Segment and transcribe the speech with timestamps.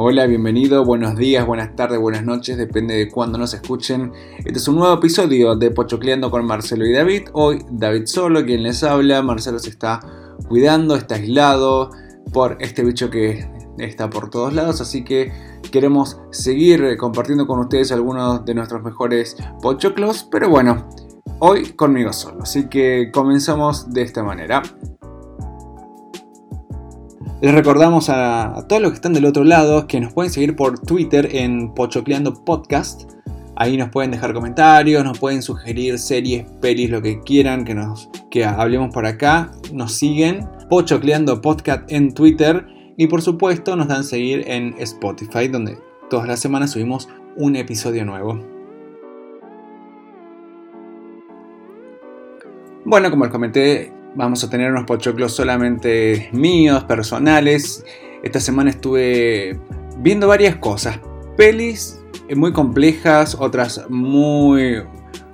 [0.00, 4.12] Hola, bienvenido, buenos días, buenas tardes, buenas noches, depende de cuándo nos escuchen.
[4.38, 7.30] Este es un nuevo episodio de Pochocleando con Marcelo y David.
[7.32, 9.22] Hoy David solo, quien les habla.
[9.22, 9.98] Marcelo se está
[10.46, 11.90] cuidando, está aislado
[12.32, 15.32] por este bicho que está por todos lados, así que
[15.72, 20.88] queremos seguir compartiendo con ustedes algunos de nuestros mejores pochoclos, pero bueno,
[21.40, 24.62] hoy conmigo solo, así que comenzamos de esta manera.
[27.40, 30.80] Les recordamos a, todos los que están del otro lado que nos pueden seguir por
[30.80, 33.12] Twitter en Pochocleando Podcast.
[33.54, 38.10] Ahí nos pueden dejar comentarios, nos pueden sugerir series, pelis, lo que quieran que, nos,
[38.28, 39.52] que hablemos por acá.
[39.72, 42.66] Nos siguen Pochocleando Podcast en Twitter
[42.96, 45.78] y por supuesto nos dan seguir en Spotify donde
[46.10, 48.44] todas las semanas subimos un episodio nuevo.
[52.84, 57.84] Bueno, como les comenté, Vamos a tener unos pochoclos solamente míos, personales.
[58.24, 59.60] Esta semana estuve
[59.98, 60.98] viendo varias cosas.
[61.36, 62.00] Pelis
[62.34, 64.82] muy complejas, otras muy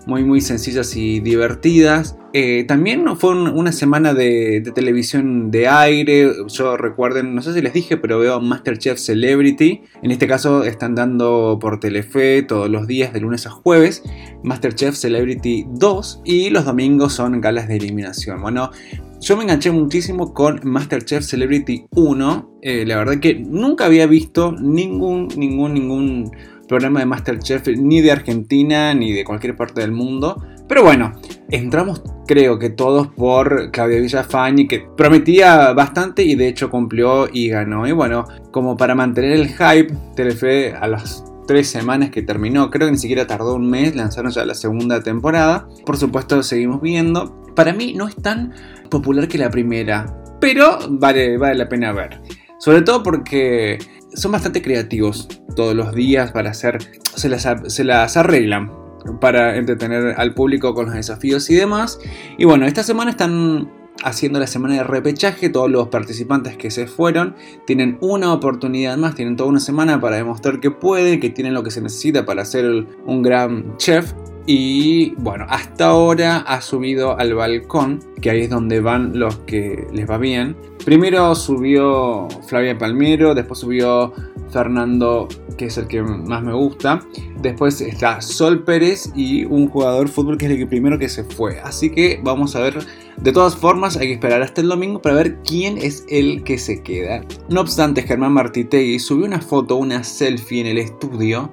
[0.05, 2.19] muy muy sencillas y divertidas.
[2.37, 6.33] Eh, también fue una semana de, televisión de aire.
[6.49, 9.83] Yo recuerden, no sé si les dije, pero veo Masterchef Celebrity.
[10.03, 14.03] En este caso están dando por Telefe todos los días de lunes a jueves.
[14.43, 18.43] Masterchef Celebrity 2 y los domingos son galas de eliminación.
[18.43, 18.73] Bueno,
[19.21, 22.59] yo me enganché muchísimo con Masterchef Celebrity 1.
[22.63, 26.33] Eh, la verdad que nunca había visto ningún, ningún, ningún
[26.67, 30.43] programa de Masterchef ni de Argentina ni de cualquier parte del mundo.
[30.69, 31.13] Pero bueno,
[31.51, 37.49] entramos creo que todos por Claudia Villafañe que prometía bastante y de hecho cumplió y
[37.49, 37.87] ganó.
[37.87, 42.89] Y bueno, como para mantener el hype, Telefe a las tres semanas que terminó, creo
[42.89, 45.69] que ni siquiera tardó un mes, lanzaron ya la segunda temporada.
[45.85, 47.45] Por supuesto, seguimos viendo.
[47.55, 48.53] Para mí no es tan
[48.91, 50.07] popular que la primera,
[50.41, 52.21] pero vale, vale la pena ver.
[52.59, 53.79] Sobre todo porque
[54.15, 56.79] son bastante creativos todos los días para hacer,
[57.15, 58.84] se las, se las arreglan
[59.21, 61.99] para entretener al público con los desafíos y demás.
[62.39, 63.71] Y bueno, esta semana están
[64.03, 65.49] haciendo la semana de repechaje.
[65.49, 67.35] Todos los participantes que se fueron
[67.67, 71.63] tienen una oportunidad más, tienen toda una semana para demostrar que pueden, que tienen lo
[71.63, 74.13] que se necesita para ser un gran chef.
[74.47, 79.87] Y bueno, hasta ahora ha subido al balcón, que ahí es donde van los que
[79.93, 80.55] les va bien.
[80.85, 84.13] Primero subió Flavia Palmero, después subió
[84.51, 87.03] Fernando, que es el que más me gusta.
[87.41, 91.09] Después está Sol Pérez y un jugador de fútbol que es el que primero que
[91.09, 91.59] se fue.
[91.61, 92.79] Así que vamos a ver.
[93.17, 96.59] De todas formas, hay que esperar hasta el domingo para ver quién es el que
[96.59, 97.25] se queda.
[97.49, 101.51] No obstante, Germán Martitegui subió una foto, una selfie en el estudio,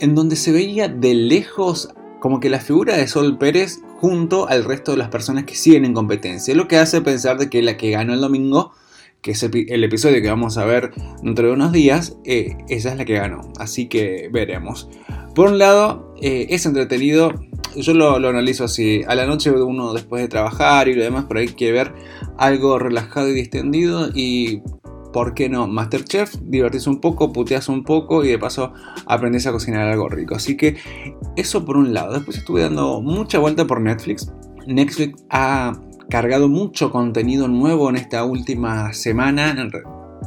[0.00, 1.92] en donde se veía de lejos
[2.22, 5.84] como que la figura de Sol Pérez junto al resto de las personas que siguen
[5.84, 8.70] en competencia, lo que hace pensar de que la que ganó el domingo,
[9.22, 12.96] que es el, episodio que vamos a ver dentro de unos días, eh, esa es
[12.96, 14.88] la que ganó, así que veremos.
[15.34, 17.32] Por un lado, eh, es entretenido,
[17.74, 21.38] yo lo, analizo así, a la noche uno después de trabajar y lo demás, por
[21.38, 21.92] ahí quiere ver
[22.38, 24.62] algo relajado y distendido y
[25.12, 25.66] ¿por qué no?
[25.66, 28.72] Masterchef, divertís un poco, puteas un poco y de paso
[29.06, 30.34] aprendes a cocinar algo rico.
[30.34, 30.76] Así que
[31.36, 32.14] eso por un lado.
[32.14, 34.32] Después estuve dando mucha vuelta por Netflix.
[34.66, 35.72] Netflix ha
[36.08, 39.54] cargado mucho contenido nuevo en esta última semana.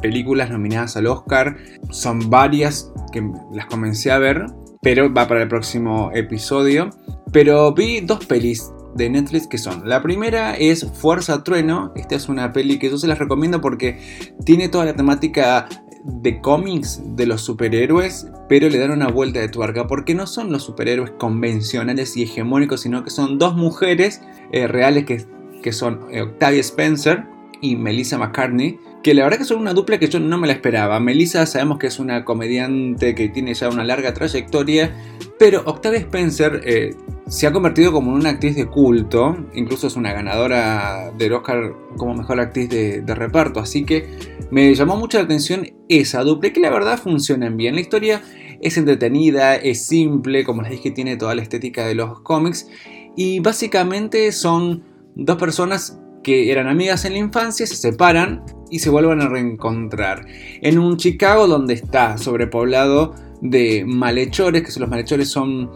[0.00, 1.56] Películas nominadas al Oscar.
[1.90, 4.46] Son varias que las comencé a ver,
[4.82, 6.90] pero va para el próximo episodio.
[7.32, 9.88] Pero vi dos pelis de Netflix que son.
[9.88, 11.92] La primera es Fuerza Trueno.
[11.94, 13.98] Esta es una peli que yo se las recomiendo porque
[14.44, 15.68] tiene toda la temática
[16.04, 20.52] de cómics de los superhéroes, pero le dan una vuelta de tuerca porque no son
[20.52, 25.26] los superhéroes convencionales y hegemónicos, sino que son dos mujeres eh, reales que,
[25.62, 29.98] que son eh, Octavia Spencer y Melissa McCartney, que la verdad que son una dupla
[29.98, 30.98] que yo no me la esperaba.
[31.00, 34.94] Melissa sabemos que es una comediante que tiene ya una larga trayectoria,
[35.38, 36.94] pero Octavia Spencer eh,
[37.28, 41.74] se ha convertido como en una actriz de culto, incluso es una ganadora del Oscar
[41.96, 44.08] como mejor actriz de, reparto, así que
[44.50, 47.74] me llamó mucho la atención esa dupla que la verdad funcionan bien.
[47.74, 48.22] La historia
[48.60, 52.68] es entretenida, es simple, como les dije, tiene toda la estética de los cómics
[53.16, 54.84] y básicamente son
[55.16, 60.26] dos personas que eran amigas en la infancia, se separan y se vuelven a reencontrar
[60.60, 65.70] en un Chicago donde está sobrepoblado de malhechores, que los malhechores son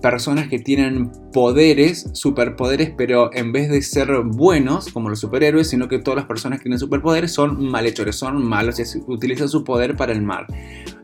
[0.00, 5.88] personas que tienen poderes, superpoderes, pero en vez de ser buenos como los superhéroes, sino
[5.88, 9.94] que todas las personas que tienen superpoderes son malhechores, son malos y utilizan su poder
[9.94, 10.46] para el mal.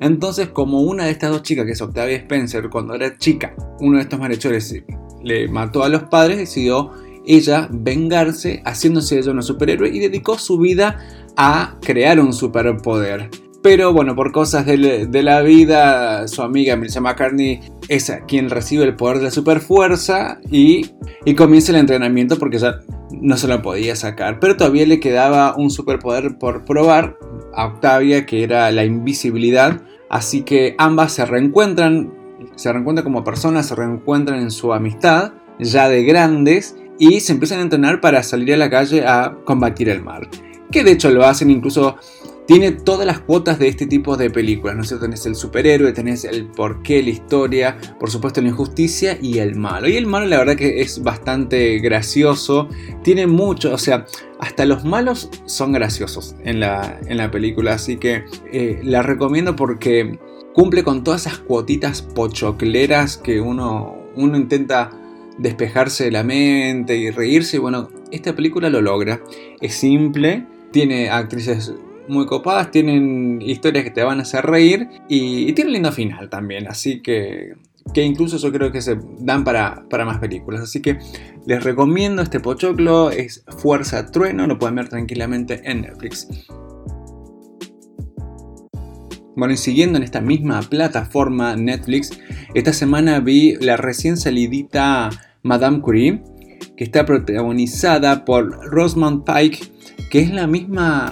[0.00, 3.98] Entonces, como una de estas dos chicas, que es Octavia Spencer, cuando era chica, uno
[3.98, 4.82] de estos malhechores
[5.22, 6.92] le mató a los padres, decidió
[7.28, 10.98] ella vengarse haciéndose ella una superhéroe y dedicó su vida
[11.36, 13.30] a crear un superpoder.
[13.62, 18.94] Pero bueno, por cosas de, la vida, su amiga Melissa McCartney es quien recibe el
[18.94, 20.92] poder de la superfuerza y,
[21.24, 22.80] y comienza el entrenamiento porque ya
[23.10, 24.38] no se lo podía sacar.
[24.38, 27.18] Pero todavía le quedaba un superpoder por probar
[27.52, 29.82] a Octavia, que era la invisibilidad.
[30.08, 32.12] Así que ambas se reencuentran,
[32.54, 37.60] se reencuentran como personas, se reencuentran en su amistad, ya de grandes, y se empiezan
[37.60, 40.28] a entrenar para salir a la calle a combatir el mal.
[40.70, 41.96] Que de hecho lo hacen incluso
[42.48, 44.98] tiene todas las cuotas de este tipo de películas, ¿no es?
[44.98, 49.86] Tenés el superhéroe, tenés el porqué, la historia, por supuesto la injusticia y el malo.
[49.86, 52.70] Y el malo la verdad que es bastante gracioso,
[53.04, 54.06] tiene mucho, o sea,
[54.40, 59.54] hasta los malos son graciosos en la, en la película, así que eh, la recomiendo
[59.54, 60.18] porque
[60.54, 64.97] cumple con todas esas cuotitas pochocleras que uno, uno intenta
[65.38, 67.56] despejarse de la mente y reírse.
[67.56, 69.20] Y bueno, esta película lo logra.
[69.60, 71.72] Es simple, tiene actrices
[72.08, 76.66] muy copadas, tienen historias que te van a hacer reír y, tienen lindo final también,
[76.66, 77.52] así que,
[77.92, 80.62] que incluso yo creo que se dan para, para más películas.
[80.62, 80.98] Así que
[81.46, 86.28] les recomiendo este pochoclo, es Fuerza Trueno, lo pueden ver tranquilamente en Netflix.
[89.36, 92.10] Bueno, y siguiendo en esta misma plataforma Netflix,
[92.54, 95.10] esta semana vi la recién salidita
[95.48, 96.22] Madame Curie,
[96.76, 99.72] que está protagonizada por Rosamund Pike,
[100.10, 101.10] que es la misma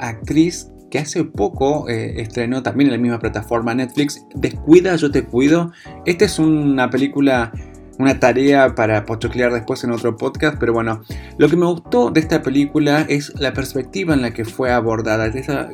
[0.00, 5.24] actriz que hace poco eh, estrenó también en la misma plataforma Netflix, Descuida, yo te
[5.24, 5.72] cuido.
[6.06, 7.52] Esta es una película,
[7.98, 11.02] una tarea para pochoclear después en otro podcast, pero bueno,
[11.36, 15.32] lo que me gustó de esta película es la perspectiva en la que fue abordada.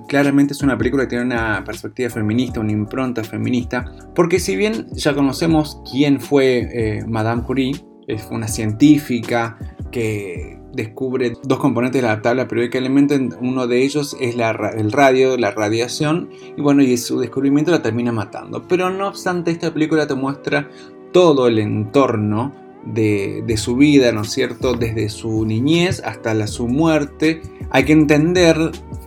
[0.08, 4.86] claramente es una película que tiene una perspectiva feminista, una impronta feminista, porque si bien
[4.92, 9.58] ya conocemos quién fue eh, Madame Curie, es una científica
[9.90, 15.36] que descubre dos componentes de la tabla periódica de uno de ellos es el radio,
[15.36, 18.66] la radiación, y bueno, y su descubrimiento la termina matando.
[18.68, 20.68] Pero no obstante, esta película te muestra
[21.12, 22.52] todo el entorno
[22.84, 24.74] de, su vida, ¿no es cierto?
[24.74, 27.42] Desde su niñez hasta la, su muerte.
[27.70, 28.56] Hay que entender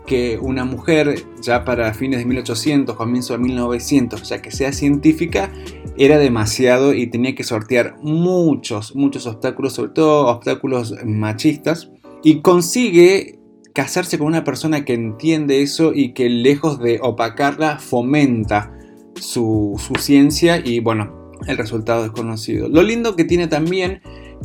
[0.06, 5.52] que una mujer ya para fines de 1800, comienzo de 1900, ya que sea científica,
[5.98, 11.92] era demasiado y tenía que sortear muchos, muchos obstáculos, sobre todo obstáculos machistas,
[12.24, 13.40] y consigue
[13.74, 18.72] casarse con una persona que entiende eso y que lejos de opacarla fomenta
[19.16, 22.70] su, su ciencia y bueno, el resultado es conocido.
[22.70, 24.02] Lo lindo que tiene también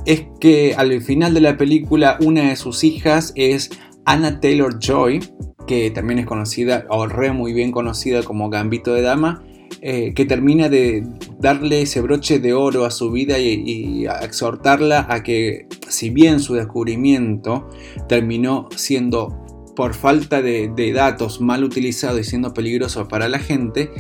[0.07, 3.71] es que al final de la película una de sus hijas es
[4.05, 5.21] Anna Taylor Joy,
[5.67, 9.43] que también es conocida o re muy bien conocida como Gambito de Dama,
[9.81, 11.07] eh, que termina de
[11.39, 16.55] darle ese broche de oro a su vida y, exhortarla a que, si bien su
[16.55, 17.69] descubrimiento
[18.09, 19.45] terminó siendo
[19.77, 23.91] por falta de, datos mal utilizado y siendo peligroso para la gente,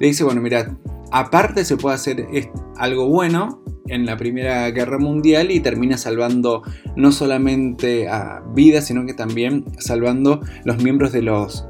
[0.00, 0.78] le dice, bueno, mira,
[1.12, 2.26] aparte se puede hacer
[2.76, 6.62] algo bueno en la Primera Guerra Mundial y termina salvando
[6.96, 11.66] no solamente a vidas, sino que también salvando los miembros de los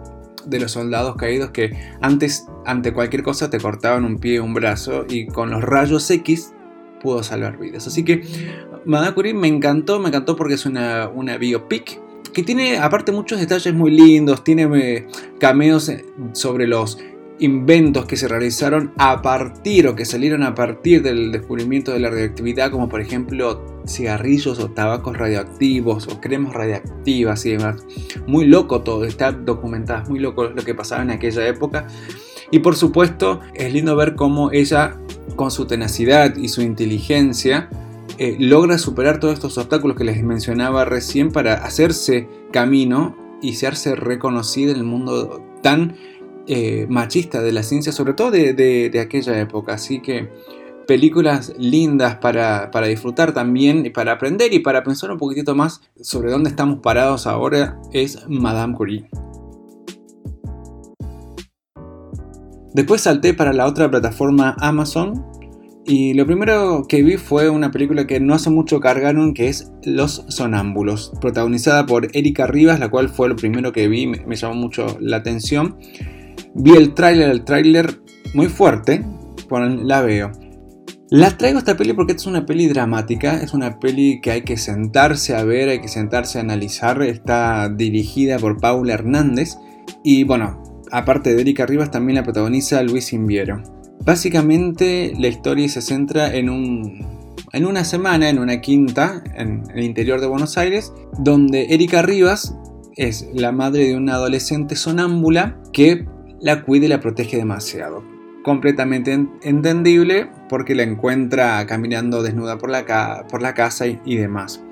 [0.46, 5.06] de los soldados caídos que antes, ante cualquier cosa, te cortaban un pie un brazo
[5.08, 6.52] y con los rayos X
[7.00, 7.86] pudo salvar vidas.
[7.86, 8.22] Así que
[8.84, 12.00] Madame me encantó, me encantó porque es una, una biopic
[12.32, 15.06] que tiene aparte muchos detalles muy lindos, tiene eh,
[15.38, 16.98] cameos eh, sobre los
[17.38, 22.10] inventos que se realizaron a partir o que salieron a partir del descubrimiento de la
[22.10, 27.84] radioactividad, como por ejemplo cigarrillos o tabacos radioactivos o cremas radioactivas y demás.
[28.26, 31.86] Muy loco todo, está documentado, muy loco lo que pasaba en aquella época.
[32.50, 34.98] Y por supuesto es lindo ver cómo ella,
[35.34, 37.68] con su tenacidad y su inteligencia,
[38.18, 43.94] eh, logra superar todos estos obstáculos que les mencionaba recién para hacerse camino y hacerse
[43.94, 45.96] reconocida en el mundo tan
[46.46, 49.74] eh, machista de la ciencia, sobre todo de, aquella época.
[49.74, 50.30] Así que
[50.86, 56.48] películas lindas para, disfrutar también para aprender y para pensar un poquitito más sobre dónde
[56.48, 59.25] estamos parados ahora es Madame Curie.
[62.76, 65.24] Después salté para la otra plataforma Amazon
[65.86, 69.72] y lo primero que vi fue una película que no hace mucho cargaron que es
[69.82, 74.56] Los Sonámbulos, protagonizada por Erika Rivas, la cual fue lo primero que vi, me llamó
[74.56, 75.78] mucho la atención.
[76.54, 78.02] Vi el tráiler, el tráiler
[78.34, 79.02] muy fuerte,
[79.50, 80.32] la veo.
[81.08, 84.58] La traigo esta peli porque es una peli dramática, es una peli que hay que
[84.58, 89.56] sentarse a ver, hay que sentarse a analizar, está dirigida por Paula Hernández
[90.04, 90.65] y bueno,
[90.96, 93.62] aparte de Erika Rivas también la protagoniza Luis Inviero.
[94.06, 97.06] Básicamente la historia se centra en un
[97.52, 102.56] en una semana, en una quinta, en el interior de Buenos Aires, donde Erika Rivas
[102.96, 106.06] es la madre de una adolescente sonámbula que
[106.40, 108.02] la cuida y la protege demasiado.
[108.42, 109.12] Completamente
[109.42, 112.84] entendible porque la encuentra caminando desnuda por la,
[113.54, 114.62] casa y, demás.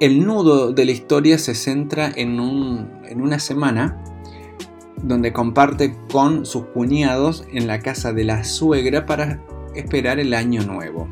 [0.00, 2.38] El nudo de la historia se centra en,
[3.04, 4.02] en una semana
[5.02, 9.42] donde comparte con sus cuñados en la casa de la suegra para
[9.74, 11.08] esperar el año nuevo.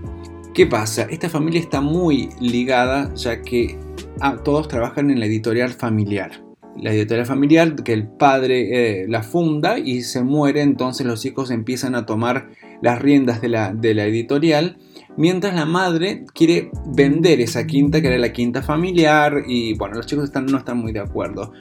[0.55, 1.07] ¿Qué pasa?
[1.11, 3.79] Esta familia está muy ligada ya que
[4.21, 6.43] ah, todos trabajan en la editorial familiar.
[6.81, 11.51] La editorial familiar que el padre eh, la funda y se muere, entonces los hijos
[11.51, 12.49] empiezan a tomar
[12.83, 14.79] las riendas de la, de la editorial,
[15.17, 20.07] mientras la madre quiere vender esa quinta que era la quinta familiar y bueno, los
[20.07, 21.53] chicos están, no están muy de acuerdo.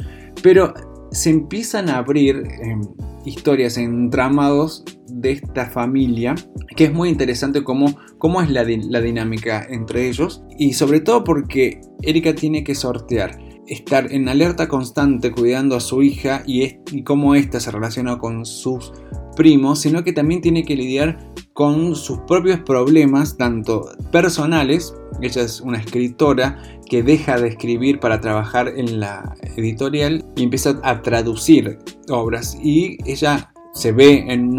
[0.42, 0.74] Pero
[1.16, 2.82] se empiezan a abrir em,
[3.26, 6.36] historias entramados de esta familia,
[6.76, 11.24] que es muy interesante cómo, cómo es la, la dinámica entre ellos, y sobre todo
[11.24, 17.04] porque Erika tiene que sortear estar en alerta constante cuidando a su hija y, y
[17.04, 18.92] cómo ésta se relaciona con sus
[19.36, 25.62] primos, sino que también tiene que lidiar con sus propios problemas, tanto personales, ella es
[25.62, 31.80] una escritora que deja de escribir para trabajar en la editorial y empieza a traducir
[32.10, 34.50] obras y ella se ve en,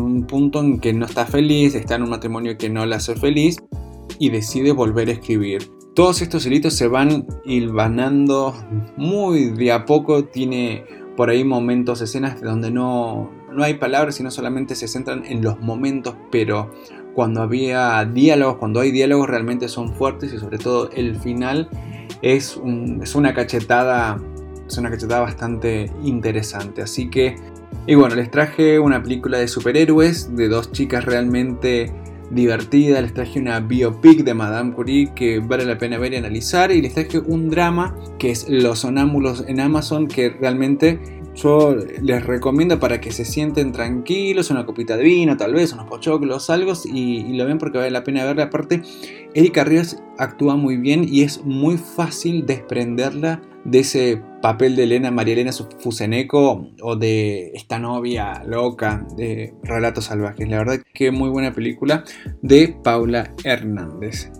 [0.00, 3.16] un, punto en que no está feliz, está en un matrimonio que no la hace
[3.16, 3.56] feliz
[4.18, 5.70] y decide volver a escribir.
[5.94, 8.54] Todos estos hilitos se van hilvanando
[8.98, 10.84] muy de a poco, tiene
[11.16, 15.60] por ahí momentos, escenas donde no, no hay palabras, sino solamente se centran en los
[15.60, 16.70] momentos, pero
[17.14, 21.68] cuando había diálogos, cuando hay diálogos realmente son fuertes y sobre todo el final
[22.22, 24.18] es, una cachetada
[24.68, 26.82] es una cachetada bastante interesante.
[26.82, 27.36] Así que,
[27.86, 31.92] y bueno, les traje una película de superhéroes, de dos chicas realmente
[32.30, 36.70] divertidas, les traje una biopic de Madame Curie que vale la pena ver y analizar,
[36.70, 41.00] y les traje un drama que es Los Sonámbulos en Amazon, que realmente
[41.42, 45.86] yo les recomiendo para que se sienten tranquilos, una copita de vino, tal vez, unos
[45.86, 48.44] pochoclos, algo, y, lo ven porque vale la pena verla.
[48.44, 48.82] Aparte,
[49.34, 55.10] Erika Ríos actúa muy bien y es muy fácil desprenderla de ese papel de Elena,
[55.10, 60.48] María Elena Fuseneco o de esta novia loca de Relatos Salvajes.
[60.48, 62.04] La verdad que muy buena película
[62.42, 64.30] de Paula Hernández.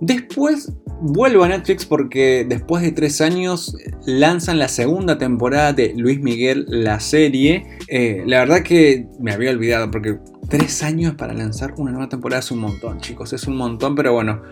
[0.00, 3.76] Después vuelvo a Netflix porque después de tres años
[4.06, 7.64] lanzan la segunda temporada de Luis Miguel, la serie.
[7.88, 12.40] Eh, la verdad que me había olvidado porque tres años para lanzar una nueva temporada
[12.40, 14.42] es un montón, chicos, es un montón, pero bueno,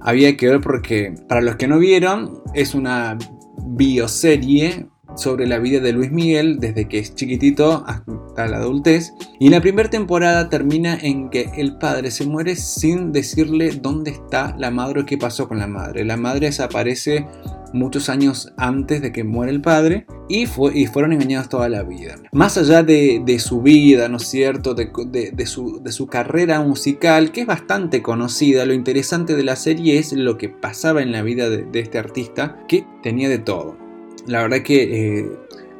[0.00, 3.16] había que ver porque para los que no vieron es una
[3.64, 4.86] bioserie
[5.16, 9.12] sobre la vida de Luis Miguel desde que es chiquitito hasta la adultez.
[9.38, 14.54] Y la primera temporada termina en que el padre se muere sin decirle dónde está
[14.58, 16.04] la madre o qué pasó con la madre.
[16.04, 17.26] La madre desaparece
[17.72, 21.82] muchos años antes de que muera el padre y, fue, y fueron engañados toda la
[21.82, 22.16] vida.
[22.32, 24.74] Más allá de, su vida, ¿no es cierto?
[24.74, 30.36] De, su, carrera musical, que es bastante conocida, lo interesante de la serie es lo
[30.36, 33.79] que pasaba en la vida de este artista, que tenía de todo
[34.30, 35.30] la verdad que eh,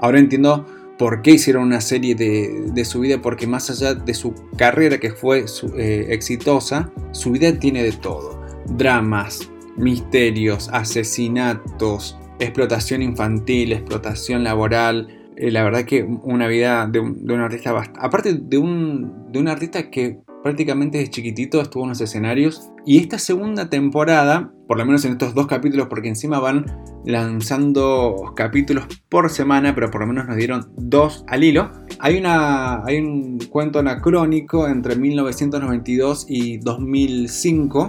[0.01, 0.67] ahora entiendo
[0.99, 5.13] por qué hicieron una serie de, su vida, porque más allá de su carrera que
[5.13, 5.45] fue
[5.79, 8.43] eh, exitosa, su vida tiene de todo.
[8.77, 15.09] Dramas, misterios, asesinatos, explotación infantil, explotación laboral.
[15.37, 19.91] Eh, la verdad que una vida de un, artista, aparte de un, de un artista
[19.91, 22.71] que prácticamente desde chiquitito estuvo en los escenarios.
[22.87, 26.67] Y esta segunda temporada, por lo menos en estos dos capítulos, porque encima van
[27.05, 31.71] lanzando capítulos por semana, pero por lo menos nos dieron dos al hilo.
[31.99, 37.89] Hay, una, hay un cuento anacrónico entre 1992 y 2005.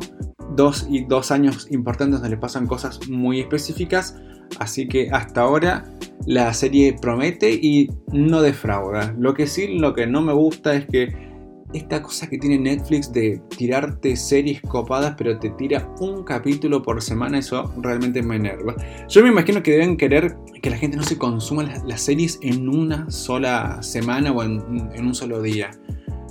[0.53, 4.17] Dos, y dos años importantes donde le pasan cosas muy específicas.
[4.59, 5.85] Así que hasta ahora
[6.25, 9.15] la serie promete y no defrauda.
[9.17, 11.30] Lo que sí, lo que no me gusta es que
[11.73, 17.01] esta cosa que tiene Netflix de tirarte series copadas, pero te tira un capítulo por
[17.01, 18.75] semana, eso realmente me enerva.
[19.07, 22.67] Yo me imagino que deben querer que la gente no se consuma las, series en
[22.67, 24.61] una sola semana o en,
[24.99, 25.71] un solo día.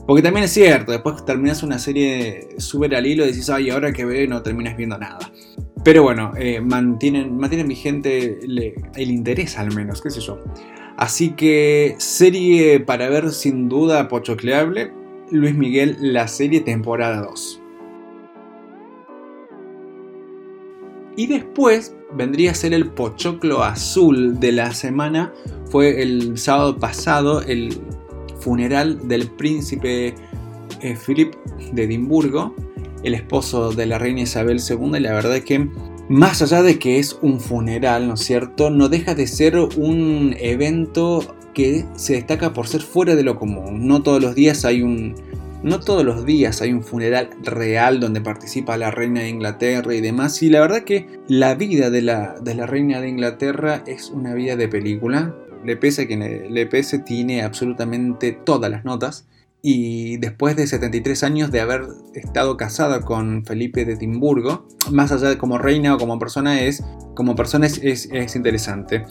[0.06, 4.04] Porque también es cierto, después terminas una serie súper al hilo decís, ay, ahora que
[4.04, 5.30] veo no terminas viendo nada.
[5.84, 10.38] Pero bueno, eh, mantienen, mantienen vigente el interés al menos, qué sé yo.
[11.00, 14.92] Así que serie para ver sin duda pochocleable.
[15.30, 17.62] Luis Miguel la serie temporada 2.
[21.16, 25.32] Y después vendría a ser el pochoclo azul de la semana.
[25.66, 27.76] Fue el sábado pasado el
[28.40, 30.14] funeral del príncipe
[31.06, 32.54] Philip eh, de Edimburgo,
[33.02, 34.96] el esposo de la reina Isabel II.
[34.96, 35.68] Y la verdad es que
[36.08, 38.70] más allá de que es un funeral, ¿no es cierto?
[38.70, 43.86] No deja de ser un evento que se destaca por ser fuera de lo común.
[43.86, 45.14] No todos los días hay un,
[45.62, 50.00] no todos los días hay un funeral real donde participa la reina de Inglaterra y
[50.00, 50.42] demás.
[50.42, 54.34] Y la verdad que la vida de la, de la reina de Inglaterra es una
[54.34, 55.34] vida de película.
[55.64, 59.26] Le pese que le pese tiene absolutamente todas las notas
[59.62, 61.82] y después de 73 años de haber
[62.14, 66.82] estado casada con Felipe de Edimburgo, más allá de como reina o como persona es,
[67.14, 69.04] como persona es, interesante.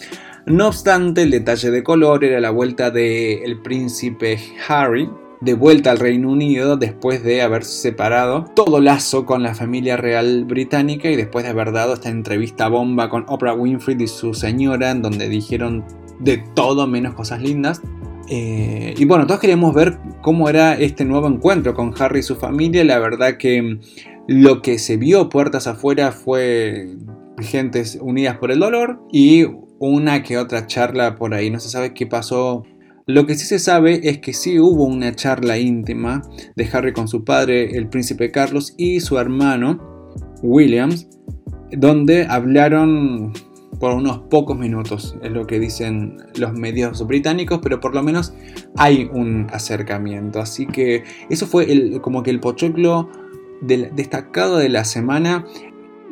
[0.46, 5.10] No obstante, el detalle de color era la vuelta del príncipe Harry,
[5.42, 10.44] de vuelta al Reino Unido después de haber separado todo lazo con la familia real
[10.44, 14.92] británica y después de haber dado esta entrevista bomba con Oprah Winfrey y su señora
[14.92, 15.86] en donde dijeron
[16.20, 17.82] de todo menos cosas lindas.
[18.30, 22.36] Eh, y bueno, todos queríamos ver cómo era este nuevo encuentro con Harry y su
[22.36, 22.84] familia.
[22.84, 23.80] La verdad que
[24.28, 26.96] lo que se vio puertas afuera fue
[27.40, 29.46] gentes unidas por el dolor y
[29.80, 31.50] una que otra charla por ahí.
[31.50, 32.64] No se sabe qué pasó.
[33.08, 36.22] Lo que sí se sabe es que sí hubo una charla íntima
[36.56, 41.08] de Harry con su padre, el príncipe Carlos, y su hermano, Williams,
[41.72, 43.34] donde hablaron
[43.80, 48.34] por unos pocos minutos, es lo que dicen los medios británicos, pero por lo menos
[48.78, 50.40] hay un acercamiento.
[50.40, 53.10] Así que eso fue el, como que el pochoclo
[53.62, 55.46] destacado de la semana.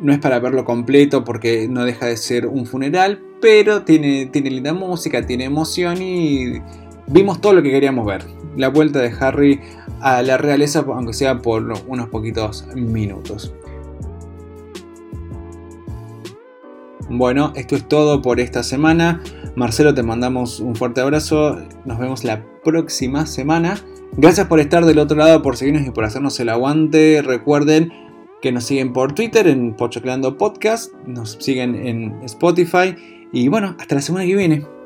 [0.00, 4.50] No es para verlo completo porque no deja de ser un funeral, pero tiene, tiene
[4.50, 6.60] linda música, tiene emoción y
[7.08, 8.24] vimos todo lo que queríamos ver.
[8.56, 9.60] La vuelta de Harry
[10.00, 13.52] a la realeza, aunque sea por unos poquitos minutos.
[17.10, 19.22] Bueno, esto es todo por esta semana.
[19.56, 21.58] Marcelo, te mandamos un fuerte abrazo.
[21.84, 23.78] Nos vemos la próxima semana.
[24.12, 27.22] Gracias por estar del otro lado, por seguirnos y por hacernos el aguante.
[27.22, 27.92] Recuerden
[28.42, 32.94] que nos siguen por Twitter en Pochoclando Podcast, nos siguen en Spotify.
[33.32, 34.77] Y bueno, hasta la semana que viene.